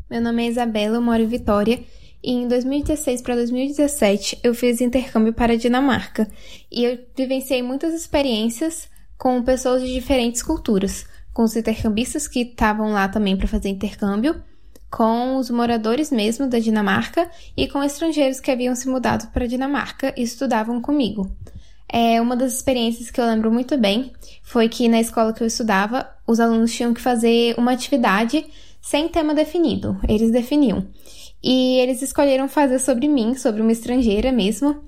[0.09, 1.83] Meu nome é Isabela, eu moro em Vitória
[2.23, 6.27] e em 2016 para 2017 eu fiz intercâmbio para a Dinamarca
[6.71, 8.87] e eu vivenciei muitas experiências
[9.21, 14.41] com pessoas de diferentes culturas, com os intercambistas que estavam lá também para fazer intercâmbio,
[14.89, 19.47] com os moradores mesmo da Dinamarca e com estrangeiros que haviam se mudado para a
[19.47, 21.29] Dinamarca e estudavam comigo.
[21.87, 25.47] É, uma das experiências que eu lembro muito bem foi que na escola que eu
[25.47, 28.43] estudava, os alunos tinham que fazer uma atividade
[28.81, 30.87] sem tema definido, eles definiam.
[31.43, 34.81] E eles escolheram fazer sobre mim, sobre uma estrangeira mesmo,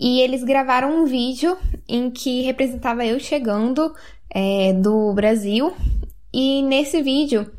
[0.00, 3.94] e eles gravaram um vídeo em que representava eu chegando
[4.30, 5.74] é, do Brasil.
[6.32, 7.52] E nesse vídeo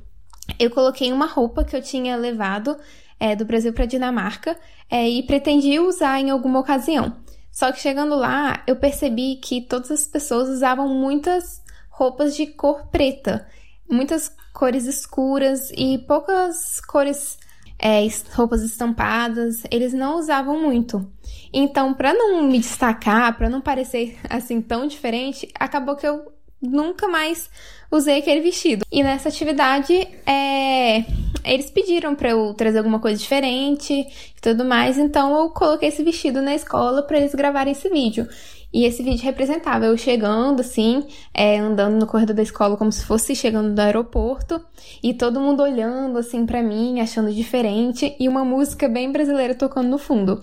[0.58, 2.76] eu coloquei uma roupa que eu tinha levado
[3.20, 4.58] é, do Brasil para Dinamarca
[4.90, 7.16] é, e pretendia usar em alguma ocasião.
[7.52, 12.88] Só que chegando lá, eu percebi que todas as pessoas usavam muitas roupas de cor
[12.88, 13.46] preta,
[13.88, 17.38] muitas cores escuras e poucas cores
[17.78, 21.12] é, roupas estampadas, eles não usavam muito.
[21.54, 27.08] Então, para não me destacar, para não parecer assim tão diferente, acabou que eu nunca
[27.08, 27.50] mais
[27.92, 28.86] usei aquele vestido.
[28.92, 29.94] E nessa atividade,
[30.26, 31.04] é,
[31.44, 36.04] eles pediram para eu trazer alguma coisa diferente e tudo mais, então eu coloquei esse
[36.04, 38.28] vestido na escola para eles gravarem esse vídeo.
[38.74, 43.04] E esse vídeo representava eu chegando, assim, é, andando no corredor da escola como se
[43.04, 44.64] fosse chegando do aeroporto,
[45.04, 49.90] e todo mundo olhando, assim, para mim, achando diferente, e uma música bem brasileira tocando
[49.90, 50.42] no fundo.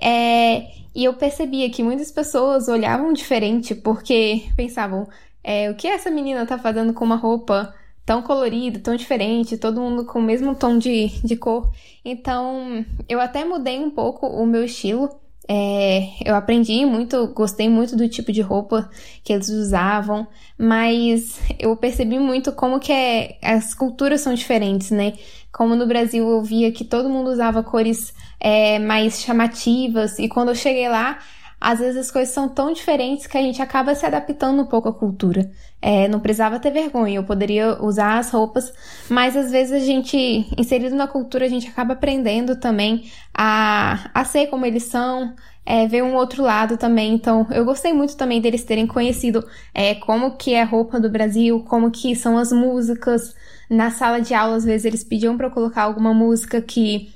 [0.00, 5.08] É, e eu percebia que muitas pessoas olhavam diferente porque pensavam:
[5.42, 7.74] é, o que essa menina tá fazendo com uma roupa
[8.04, 11.70] tão colorida, tão diferente, todo mundo com o mesmo tom de, de cor.
[12.04, 15.08] Então, eu até mudei um pouco o meu estilo
[15.48, 18.88] É, eu aprendi muito, gostei muito do tipo de roupa
[19.24, 20.26] que eles usavam,
[20.56, 25.14] mas eu percebi muito como que é, as culturas são diferentes, né?
[25.52, 30.48] Como no Brasil eu via que todo mundo usava cores é, mais chamativas, e quando
[30.48, 31.18] eu cheguei lá,
[31.60, 34.88] às vezes as coisas são tão diferentes que a gente acaba se adaptando um pouco
[34.88, 35.48] à cultura.
[35.80, 38.72] É, não precisava ter vergonha, eu poderia usar as roupas,
[39.08, 44.24] mas às vezes a gente, inserido na cultura, a gente acaba aprendendo também a, a
[44.24, 45.34] ser como eles são,
[45.64, 47.14] é, ver um outro lado também.
[47.14, 51.08] Então, eu gostei muito também deles terem conhecido é, como que é a roupa do
[51.10, 53.34] Brasil, como que são as músicas.
[53.68, 57.12] Na sala de aula, às vezes, eles pediam para eu colocar alguma música que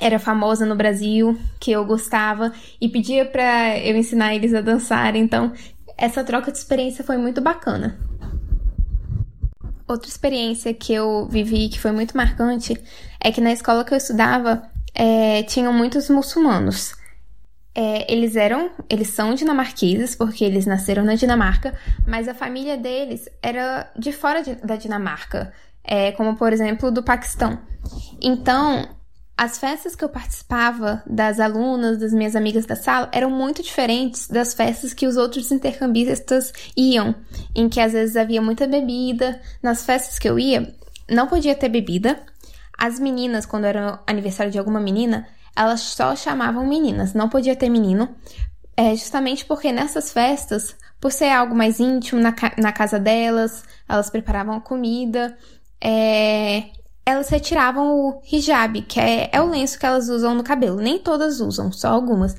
[0.00, 5.14] era famosa no Brasil, que eu gostava, e pedia para eu ensinar eles a dançar.
[5.14, 5.52] Então,
[5.96, 7.98] essa troca de experiência foi muito bacana.
[9.86, 12.80] Outra experiência que eu vivi que foi muito marcante
[13.20, 14.62] é que na escola que eu estudava
[14.94, 16.94] é, tinham muitos muçulmanos.
[17.74, 21.74] É, eles eram, eles são dinamarqueses porque eles nasceram na Dinamarca,
[22.06, 25.52] mas a família deles era de fora de, da Dinamarca,
[25.84, 27.58] é, como por exemplo do Paquistão.
[28.20, 28.88] Então
[29.36, 34.28] as festas que eu participava das alunas, das minhas amigas da sala, eram muito diferentes
[34.28, 37.14] das festas que os outros intercambistas iam,
[37.54, 39.40] em que às vezes havia muita bebida.
[39.62, 40.72] Nas festas que eu ia,
[41.10, 42.20] não podia ter bebida.
[42.78, 47.68] As meninas, quando era aniversário de alguma menina, elas só chamavam meninas, não podia ter
[47.68, 48.14] menino.
[48.76, 54.08] É justamente porque nessas festas, por ser algo mais íntimo na, na casa delas, elas
[54.08, 55.36] preparavam comida,
[55.82, 56.64] é,
[57.04, 60.76] elas retiravam o hijab, que é, é, o lenço que elas usam no cabelo.
[60.76, 62.36] Nem todas usam, só algumas.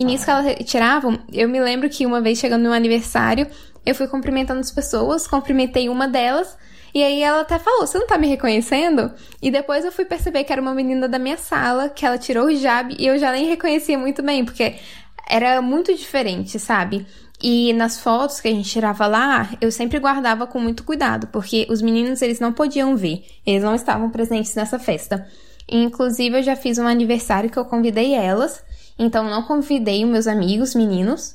[0.00, 3.46] E nisso que elas retiravam, eu me lembro que uma vez chegando no aniversário,
[3.84, 6.56] eu fui cumprimentando as pessoas, cumprimentei uma delas,
[6.94, 9.12] e aí ela até falou: Você não tá me reconhecendo?
[9.42, 12.46] E depois eu fui perceber que era uma menina da minha sala, que ela tirou
[12.46, 14.76] o hijab, e eu já nem reconhecia muito bem, porque
[15.28, 17.06] era muito diferente, sabe?
[17.42, 21.66] E nas fotos que a gente tirava lá, eu sempre guardava com muito cuidado, porque
[21.68, 25.26] os meninos eles não podiam ver, eles não estavam presentes nessa festa.
[25.68, 28.62] inclusive eu já fiz um aniversário que eu convidei elas,
[28.98, 31.34] então não convidei os meus amigos meninos.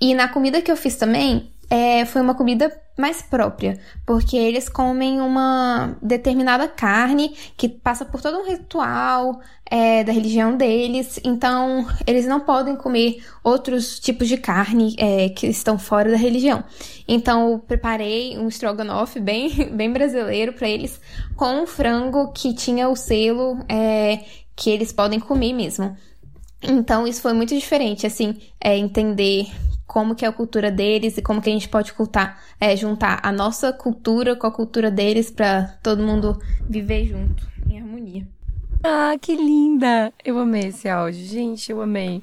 [0.00, 4.68] E na comida que eu fiz também, é, foi uma comida mais própria, porque eles
[4.68, 11.86] comem uma determinada carne que passa por todo um ritual é, da religião deles, então
[12.06, 16.64] eles não podem comer outros tipos de carne é, que estão fora da religião.
[17.06, 20.98] Então eu preparei um estrogonofe bem, bem brasileiro para eles,
[21.34, 24.24] com um frango que tinha o selo é,
[24.54, 25.94] que eles podem comer mesmo.
[26.62, 29.48] Então isso foi muito diferente, assim, é, entender
[29.86, 33.20] como que é a cultura deles e como que a gente pode cultar, é, juntar
[33.22, 38.26] a nossa cultura com a cultura deles para todo mundo viver junto, em harmonia.
[38.82, 40.12] Ah, que linda!
[40.24, 42.22] Eu amei esse áudio, gente, eu amei.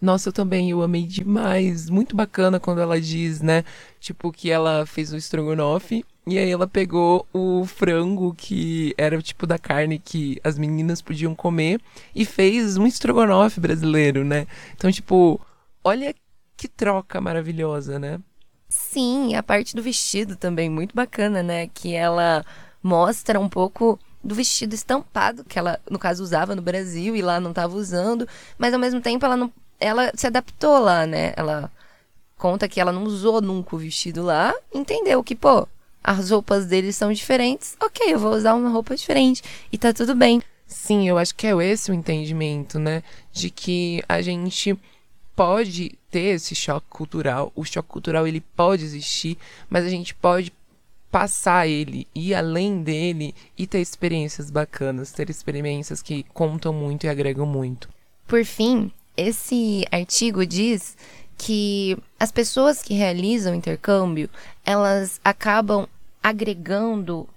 [0.00, 1.88] Nossa, eu também, eu amei demais.
[1.88, 3.64] Muito bacana quando ela diz, né?
[3.98, 9.22] Tipo, que ela fez o estrogonofe e aí ela pegou o frango que era o
[9.22, 11.80] tipo da carne que as meninas podiam comer
[12.14, 14.46] e fez um estrogonofe brasileiro, né?
[14.74, 15.40] Então, tipo,
[15.82, 16.14] olha
[16.56, 18.20] que troca maravilhosa, né?
[18.68, 21.68] Sim, a parte do vestido também, muito bacana, né?
[21.68, 22.44] Que ela
[22.82, 27.38] mostra um pouco do vestido estampado que ela, no caso, usava no Brasil e lá
[27.38, 28.26] não estava usando,
[28.58, 31.32] mas ao mesmo tempo ela não, ela se adaptou lá, né?
[31.36, 31.70] Ela
[32.36, 35.66] conta que ela não usou nunca o vestido lá, entendeu que, pô,
[36.02, 39.42] as roupas deles são diferentes, ok, eu vou usar uma roupa diferente
[39.72, 40.42] e tá tudo bem.
[40.66, 43.02] Sim, eu acho que é esse o entendimento, né?
[43.32, 44.76] De que a gente
[45.36, 47.52] pode ter esse choque cultural.
[47.54, 49.36] O choque cultural ele pode existir,
[49.68, 50.52] mas a gente pode
[51.12, 57.08] passar ele, ir além dele e ter experiências bacanas, ter experiências que contam muito e
[57.08, 57.88] agregam muito.
[58.26, 60.96] Por fim, esse artigo diz
[61.38, 64.28] que as pessoas que realizam intercâmbio,
[64.64, 65.86] elas acabam
[66.22, 67.28] agregando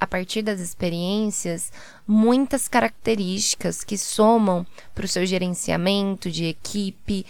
[0.00, 1.72] a partir das experiências,
[2.06, 7.26] muitas características que somam para o seu gerenciamento de equipe,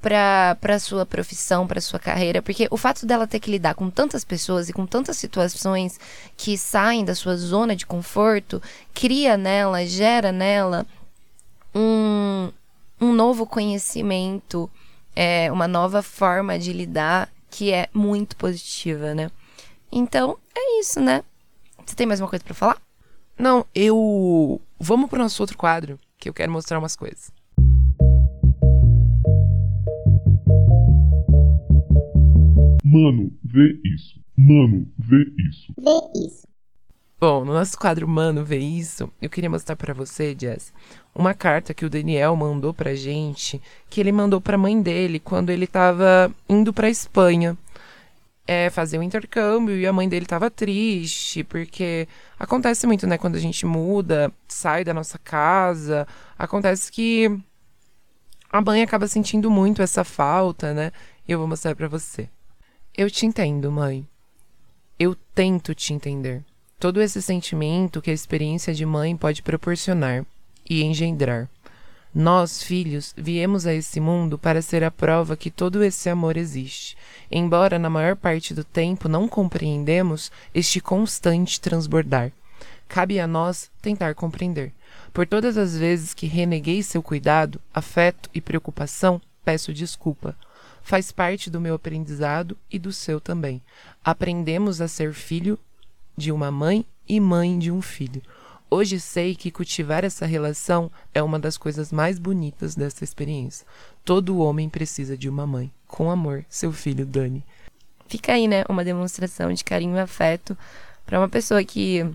[0.00, 3.90] para a sua profissão, para sua carreira, porque o fato dela ter que lidar com
[3.90, 6.00] tantas pessoas e com tantas situações
[6.36, 8.62] que saem da sua zona de conforto,
[8.94, 10.86] cria nela, gera nela
[11.74, 12.50] um,
[13.00, 14.70] um novo conhecimento,
[15.14, 19.30] é, uma nova forma de lidar que é muito positiva, né?
[19.92, 21.22] Então, é isso, né?
[21.86, 22.80] Você tem mais uma coisa para falar?
[23.38, 24.60] Não, eu.
[24.78, 27.32] Vamos pro nosso outro quadro, que eu quero mostrar umas coisas.
[32.84, 34.20] Mano, vê isso.
[34.36, 35.72] Mano, vê isso.
[35.78, 36.50] Vê isso.
[37.20, 40.72] Bom, no nosso quadro Mano Vê Isso, eu queria mostrar para você, Jess,
[41.14, 43.60] uma carta que o Daniel mandou pra gente,
[43.90, 47.58] que ele mandou pra mãe dele quando ele tava indo pra Espanha
[48.46, 53.36] é, fazer um intercâmbio e a mãe dele tava triste, porque acontece muito, né, quando
[53.36, 56.06] a gente muda, sai da nossa casa,
[56.38, 57.30] acontece que
[58.50, 60.90] a mãe acaba sentindo muito essa falta, né?
[61.26, 62.28] E eu vou mostrar para você.
[62.96, 64.06] Eu te entendo, mãe.
[64.98, 66.44] Eu tento te entender
[66.80, 70.24] todo esse sentimento que a experiência de mãe pode proporcionar
[70.68, 71.48] e engendrar.
[72.14, 76.96] Nós, filhos, viemos a esse mundo para ser a prova que todo esse amor existe,
[77.30, 82.32] embora na maior parte do tempo não compreendemos este constante transbordar.
[82.88, 84.72] Cabe a nós tentar compreender.
[85.12, 90.36] Por todas as vezes que reneguei seu cuidado, afeto e preocupação, peço desculpa.
[90.82, 93.62] Faz parte do meu aprendizado e do seu também.
[94.04, 95.56] Aprendemos a ser filho
[96.16, 98.20] de uma mãe e mãe de um filho.
[98.70, 103.66] Hoje sei que cultivar essa relação é uma das coisas mais bonitas dessa experiência.
[104.04, 105.72] Todo homem precisa de uma mãe.
[105.88, 107.42] Com amor, seu filho Dani.
[108.06, 110.56] Fica aí, né, uma demonstração de carinho e afeto
[111.04, 112.06] para uma pessoa que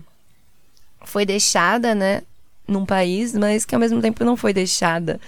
[1.04, 2.22] foi deixada, né,
[2.66, 5.20] num país, mas que ao mesmo tempo não foi deixada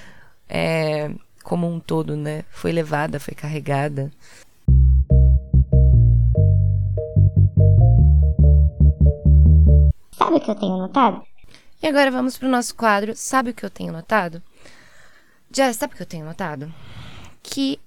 [0.48, 1.10] é,
[1.42, 2.44] como um todo, né?
[2.50, 4.10] Foi levada, foi carregada.
[10.28, 11.22] Sabe o que eu tenho notado?
[11.82, 14.42] E agora vamos pro nosso quadro Sabe o que eu tenho notado?
[15.50, 16.70] Já sabe o que eu tenho notado?
[17.42, 17.80] Que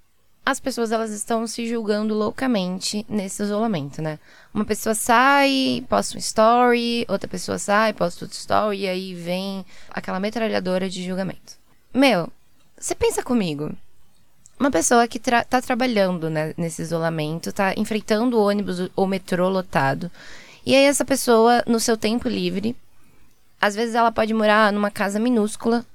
[0.44, 4.18] as pessoas elas estão se julgando loucamente nesse isolamento, né?
[4.52, 9.64] Uma pessoa sai, posta um story, outra pessoa sai, posta outro story, e aí vem
[9.92, 11.54] aquela metralhadora de julgamento.
[11.94, 12.28] Meu,
[12.76, 13.72] você pensa comigo.
[14.60, 19.48] Uma pessoa que tra tá trabalhando né, nesse isolamento, tá enfrentando o ônibus ou metrô
[19.48, 20.10] lotado,
[20.66, 22.76] e aí essa pessoa, no seu tempo livre,
[23.60, 25.86] às vezes ela pode morar numa casa minúscula,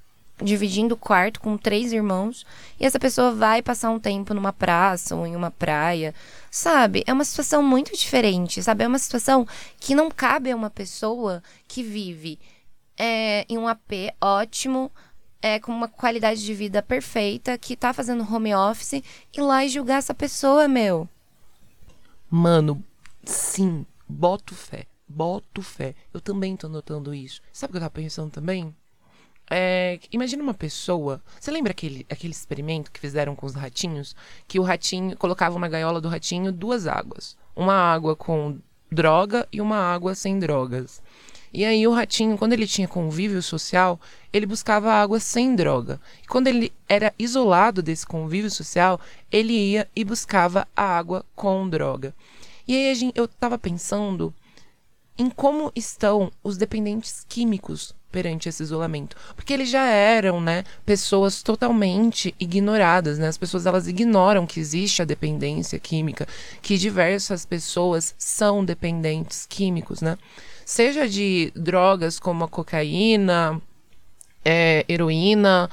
[0.42, 2.44] dividindo o quarto com três irmãos,
[2.78, 6.14] e essa pessoa vai passar um tempo numa praça ou em uma praia.
[6.50, 7.02] Sabe?
[7.06, 8.84] É uma situação muito diferente, sabe?
[8.84, 9.46] É uma situação
[9.80, 12.38] que não cabe a uma pessoa que vive
[12.96, 14.90] é, em um AP ótimo,
[15.40, 19.68] é, com uma qualidade de vida perfeita, que tá fazendo home office, ir lá e
[19.68, 21.08] julgar essa pessoa, meu.
[22.30, 22.82] Mano,
[23.24, 24.86] sim, Boto fé.
[25.08, 25.94] Boto fé.
[26.12, 27.40] Eu também tô notando isso.
[27.52, 28.74] Sabe o que eu tava pensando também?
[29.48, 31.22] É, imagina uma pessoa.
[31.40, 34.16] Você lembra aquele, aquele experimento que fizeram com os ratinhos?
[34.48, 37.36] Que o ratinho colocava uma gaiola do ratinho duas águas.
[37.54, 38.58] Uma água com
[38.90, 41.02] droga e uma água sem drogas.
[41.52, 44.00] E aí o ratinho, quando ele tinha convívio social,
[44.32, 46.00] ele buscava água sem droga.
[46.22, 49.00] E quando ele era isolado desse convívio social,
[49.30, 52.14] ele ia e buscava a água com droga.
[52.66, 54.34] E aí gente, eu estava pensando
[55.18, 61.42] em como estão os dependentes químicos perante esse isolamento, porque eles já eram, né, pessoas
[61.42, 63.28] totalmente ignoradas, né?
[63.28, 66.26] As pessoas elas ignoram que existe a dependência química,
[66.62, 70.16] que diversas pessoas são dependentes químicos, né?
[70.64, 73.60] Seja de drogas como a cocaína,
[74.44, 75.68] é, heroína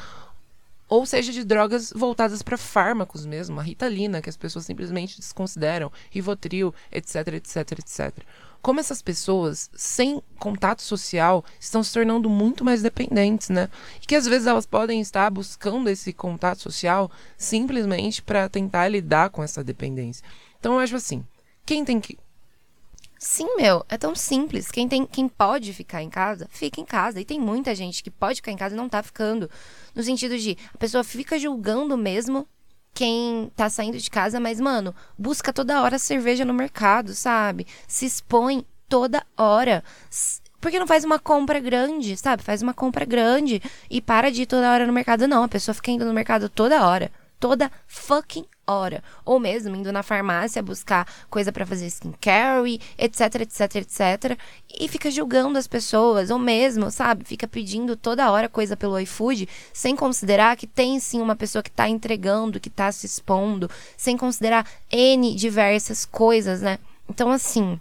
[0.88, 5.92] ou seja de drogas voltadas para fármacos mesmo, a ritalina, que as pessoas simplesmente desconsideram,
[6.10, 8.18] Rivotril, etc, etc, etc.
[8.62, 13.70] Como essas pessoas, sem contato social, estão se tornando muito mais dependentes, né?
[14.02, 19.32] E que às vezes elas podem estar buscando esse contato social simplesmente para tentar lidar
[19.32, 20.24] com essa dependência.
[20.60, 21.26] Então eu acho assim,
[21.66, 22.18] quem tem que
[23.26, 24.69] Sim, meu, é tão simples.
[24.69, 27.21] Quem tem, quem pode ficar em casa, fica em casa.
[27.21, 29.49] E tem muita gente que pode ficar em casa e não tá ficando.
[29.95, 32.45] No sentido de a pessoa fica julgando mesmo
[32.93, 37.65] quem tá saindo de casa, mas, mano, busca toda hora cerveja no mercado, sabe?
[37.88, 39.86] Se expõe toda hora.
[40.59, 42.43] Por que não faz uma compra grande, sabe?
[42.43, 45.43] Faz uma compra grande e para de ir toda hora no mercado, não.
[45.43, 47.09] A pessoa fica indo no mercado toda hora.
[47.39, 49.03] Toda fucking hora.
[49.26, 54.39] Ou mesmo indo na farmácia buscar coisa para fazer skincare, etc, etc, etc.
[54.80, 56.30] E fica julgando as pessoas.
[56.30, 61.22] Ou mesmo, sabe, fica pedindo toda hora coisa pelo iFood, sem considerar que tem sim
[61.22, 66.80] uma pessoa que tá entregando, que tá se expondo, sem considerar N diversas coisas, né?
[67.09, 67.80] Então, assim.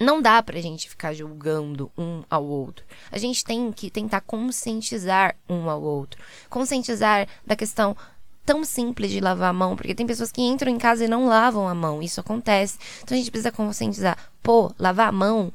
[0.00, 2.84] Não dá pra gente ficar julgando um ao outro.
[3.12, 6.20] A gente tem que tentar conscientizar um ao outro.
[6.50, 7.96] Conscientizar da questão
[8.44, 11.26] tão simples de lavar a mão, porque tem pessoas que entram em casa e não
[11.26, 12.78] lavam a mão, isso acontece.
[13.02, 15.52] Então a gente precisa conscientizar, pô, lavar a mão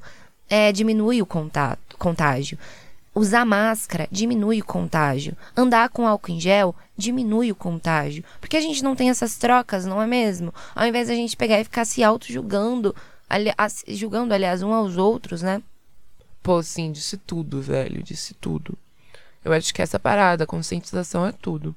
[0.49, 2.57] é, diminui o contato, contágio.
[3.13, 5.35] Usar máscara diminui o contágio.
[5.55, 8.23] Andar com álcool em gel diminui o contágio.
[8.39, 10.53] Porque a gente não tem essas trocas, não é mesmo?
[10.75, 12.95] Ao invés da gente pegar e ficar se auto-julgando,
[13.27, 13.51] ali,
[13.87, 15.63] julgando, aliás, um aos outros, né?
[16.43, 18.77] Pô, sim, disse tudo, velho, disse tudo.
[19.43, 21.75] Eu acho que essa parada, conscientização é tudo.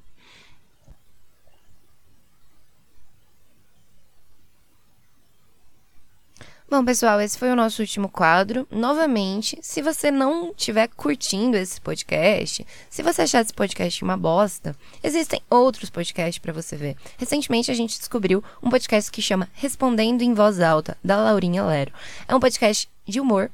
[6.71, 8.65] Bom, pessoal, esse foi o nosso último quadro.
[8.71, 14.73] Novamente, se você não estiver curtindo esse podcast, se você achar esse podcast uma bosta,
[15.03, 16.95] existem outros podcasts para você ver.
[17.17, 21.91] Recentemente a gente descobriu um podcast que chama Respondendo em Voz Alta, da Laurinha Lero.
[22.25, 23.51] É um podcast de humor,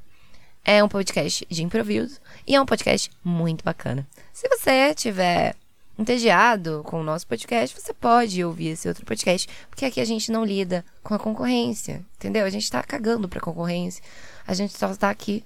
[0.63, 4.07] é um podcast de improviso e é um podcast muito bacana.
[4.31, 5.55] Se você tiver
[5.97, 10.31] entediado com o nosso podcast, você pode ouvir esse outro podcast, porque aqui a gente
[10.31, 12.45] não lida com a concorrência, entendeu?
[12.45, 14.03] A gente tá cagando pra concorrência.
[14.45, 15.43] A gente só tá aqui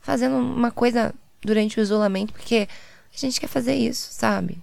[0.00, 2.68] fazendo uma coisa durante o isolamento, porque
[3.14, 4.58] a gente quer fazer isso, sabe?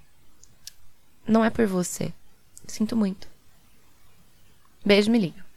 [1.27, 2.11] Não é por você.
[2.67, 3.27] Sinto muito.
[4.83, 5.48] Beijo, me liga.